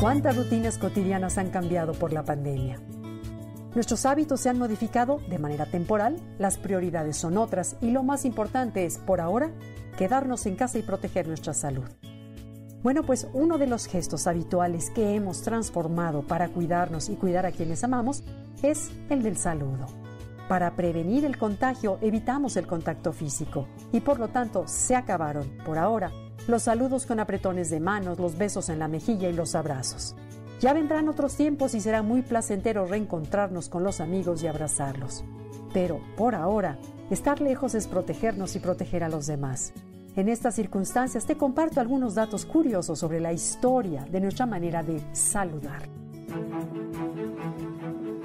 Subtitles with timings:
[0.00, 2.80] ¿Cuántas rutinas cotidianas han cambiado por la pandemia?
[3.74, 8.24] Nuestros hábitos se han modificado de manera temporal, las prioridades son otras y lo más
[8.24, 9.50] importante es, por ahora,
[9.98, 11.84] quedarnos en casa y proteger nuestra salud.
[12.82, 17.52] Bueno, pues uno de los gestos habituales que hemos transformado para cuidarnos y cuidar a
[17.52, 18.24] quienes amamos
[18.62, 19.86] es el del saludo.
[20.48, 25.76] Para prevenir el contagio evitamos el contacto físico y por lo tanto se acabaron, por
[25.76, 26.10] ahora,
[26.48, 30.16] los saludos con apretones de manos, los besos en la mejilla y los abrazos.
[30.60, 35.24] Ya vendrán otros tiempos y será muy placentero reencontrarnos con los amigos y abrazarlos.
[35.72, 36.78] Pero, por ahora,
[37.10, 39.72] estar lejos es protegernos y proteger a los demás.
[40.16, 45.00] En estas circunstancias te comparto algunos datos curiosos sobre la historia de nuestra manera de
[45.12, 45.88] saludar.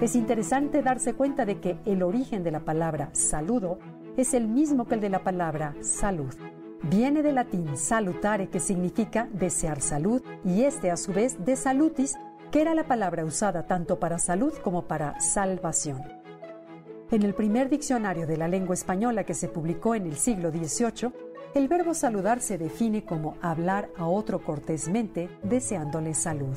[0.00, 3.78] Es interesante darse cuenta de que el origen de la palabra saludo
[4.16, 6.34] es el mismo que el de la palabra salud.
[6.84, 12.16] Viene del latín salutare, que significa desear salud, y este a su vez de salutis,
[12.50, 16.02] que era la palabra usada tanto para salud como para salvación.
[17.12, 21.12] En el primer diccionario de la lengua española que se publicó en el siglo XVIII,
[21.54, 26.56] el verbo saludar se define como hablar a otro cortésmente deseándole salud.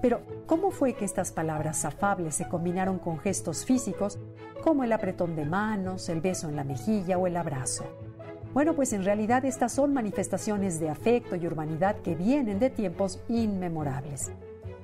[0.00, 4.18] Pero, ¿cómo fue que estas palabras afables se combinaron con gestos físicos
[4.62, 7.84] como el apretón de manos, el beso en la mejilla o el abrazo?
[8.52, 13.18] Bueno, pues en realidad estas son manifestaciones de afecto y urbanidad que vienen de tiempos
[13.28, 14.30] inmemorables.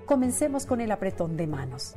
[0.07, 1.95] Comencemos con el apretón de manos.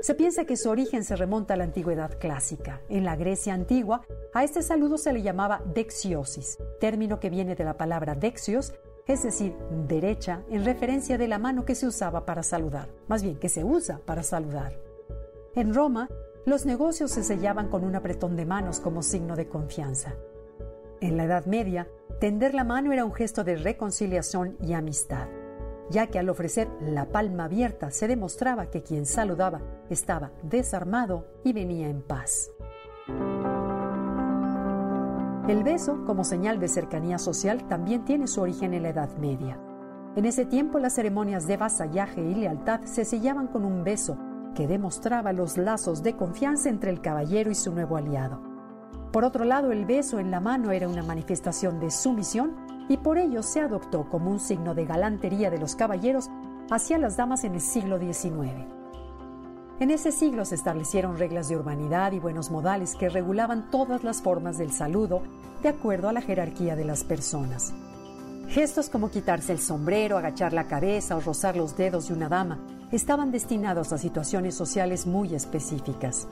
[0.00, 2.80] Se piensa que su origen se remonta a la antigüedad clásica.
[2.88, 7.64] En la Grecia antigua, a este saludo se le llamaba dexiosis, término que viene de
[7.64, 8.72] la palabra dexios,
[9.06, 9.54] es decir,
[9.88, 13.64] derecha, en referencia de la mano que se usaba para saludar, más bien que se
[13.64, 14.78] usa para saludar.
[15.54, 16.08] En Roma,
[16.46, 20.14] los negocios se sellaban con un apretón de manos como signo de confianza.
[21.00, 25.28] En la Edad Media, tender la mano era un gesto de reconciliación y amistad,
[25.90, 31.52] ya que al ofrecer la palma abierta se demostraba que quien saludaba estaba desarmado y
[31.52, 32.50] venía en paz.
[35.48, 39.58] El beso, como señal de cercanía social, también tiene su origen en la Edad Media.
[40.16, 44.16] En ese tiempo las ceremonias de vasallaje y lealtad se sellaban con un beso
[44.54, 48.40] que demostraba los lazos de confianza entre el caballero y su nuevo aliado.
[49.12, 52.54] Por otro lado, el beso en la mano era una manifestación de sumisión
[52.88, 56.28] y por ello se adoptó como un signo de galantería de los caballeros
[56.70, 58.66] hacia las damas en el siglo XIX.
[59.80, 64.22] En ese siglo se establecieron reglas de urbanidad y buenos modales que regulaban todas las
[64.22, 65.22] formas del saludo
[65.62, 67.72] de acuerdo a la jerarquía de las personas.
[68.48, 72.58] Gestos como quitarse el sombrero, agachar la cabeza o rozar los dedos de una dama
[72.92, 76.26] estaban destinados a situaciones sociales muy específicas.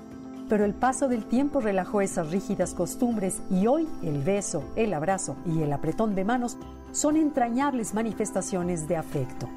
[0.48, 5.36] Pero el paso del tiempo relajó esas rígidas costumbres y hoy el beso, el abrazo
[5.44, 6.56] y el apretón de manos
[6.91, 9.48] son entrañables manifestaciones de afecto.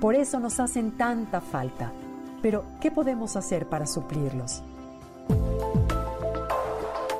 [0.00, 1.92] Por eso nos hacen tanta falta.
[2.40, 4.62] Pero, ¿qué podemos hacer para suplirlos?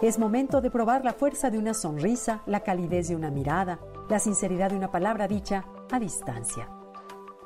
[0.01, 4.21] Es momento de probar la fuerza de una sonrisa, la calidez de una mirada, la
[4.21, 6.69] sinceridad de una palabra dicha a distancia.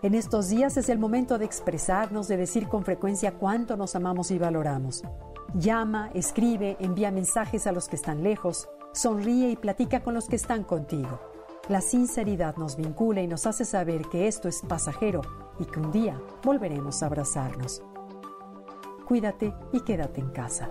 [0.03, 4.33] En estos días es el momento de expresarnos, de decir con frecuencia cuánto nos amamos
[4.33, 5.05] y valoramos.
[5.55, 10.35] Llama, escribe, envía mensajes a los que están lejos, sonríe y platica con los que
[10.35, 11.21] están contigo.
[11.69, 15.23] La sinceridad nos vincula y nos hace saber que esto es pasajero
[15.61, 17.81] y que un día volveremos a abrazarnos.
[19.07, 20.71] Cuídate y quédate en casa.